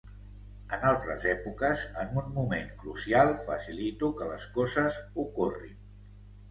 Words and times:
En 0.77 0.87
altres 0.91 1.27
èpoques, 1.33 1.83
en 2.05 2.17
un 2.23 2.33
moment 2.39 2.73
crucial, 2.81 3.35
facilito 3.51 4.11
que 4.19 4.33
les 4.33 4.51
coses 4.59 5.01
ocorrin. 5.29 5.81